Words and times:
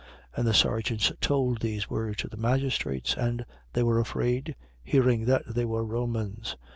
And 0.35 0.47
the 0.47 0.53
serjeants 0.55 1.11
told 1.21 1.59
these 1.61 1.87
words 1.87 2.17
to 2.23 2.27
the 2.27 2.35
magistrates. 2.35 3.15
And 3.15 3.45
they 3.73 3.83
were 3.83 3.99
afraid: 3.99 4.55
hearing 4.83 5.25
that 5.25 5.43
they 5.53 5.63
were 5.63 5.85
Romans. 5.85 6.55